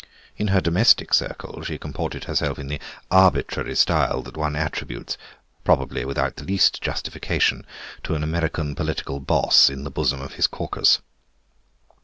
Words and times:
In 0.35 0.47
her 0.47 0.61
domestic 0.61 1.13
circle 1.13 1.61
she 1.61 1.77
comported 1.77 2.23
herself 2.23 2.57
in 2.57 2.65
the 2.69 2.79
arbitrary 3.11 3.75
style 3.75 4.23
that 4.23 4.35
one 4.35 4.55
attributes, 4.55 5.15
probably 5.63 6.05
without 6.05 6.37
the 6.37 6.43
least 6.43 6.81
justification, 6.81 7.67
to 8.01 8.15
an 8.15 8.23
American 8.23 8.73
political 8.73 9.19
Boss 9.19 9.69
in 9.69 9.83
the 9.83 9.91
bosom 9.91 10.19
of 10.19 10.33
his 10.33 10.47
caucus. 10.47 11.01